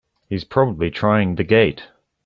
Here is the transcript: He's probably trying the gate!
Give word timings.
He's 0.27 0.43
probably 0.43 0.89
trying 0.89 1.35
the 1.35 1.43
gate! 1.43 1.89